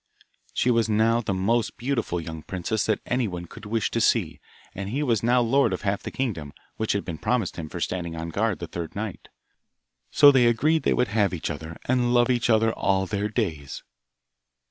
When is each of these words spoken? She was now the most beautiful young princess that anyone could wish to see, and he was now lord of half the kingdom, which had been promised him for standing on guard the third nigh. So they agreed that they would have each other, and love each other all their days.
She 0.55 0.71
was 0.71 0.89
now 0.89 1.21
the 1.21 1.31
most 1.35 1.77
beautiful 1.77 2.19
young 2.19 2.41
princess 2.41 2.87
that 2.87 3.01
anyone 3.05 3.45
could 3.45 3.67
wish 3.67 3.91
to 3.91 4.01
see, 4.01 4.39
and 4.73 4.89
he 4.89 5.03
was 5.03 5.21
now 5.21 5.41
lord 5.41 5.73
of 5.73 5.83
half 5.83 6.01
the 6.01 6.09
kingdom, 6.09 6.53
which 6.77 6.93
had 6.93 7.05
been 7.05 7.19
promised 7.19 7.55
him 7.57 7.69
for 7.69 7.79
standing 7.79 8.15
on 8.15 8.29
guard 8.29 8.57
the 8.57 8.65
third 8.65 8.95
nigh. 8.95 9.19
So 10.09 10.31
they 10.31 10.47
agreed 10.47 10.77
that 10.77 10.83
they 10.89 10.93
would 10.95 11.09
have 11.09 11.35
each 11.35 11.51
other, 11.51 11.77
and 11.85 12.15
love 12.15 12.31
each 12.31 12.49
other 12.49 12.73
all 12.73 13.05
their 13.05 13.29
days. 13.29 13.83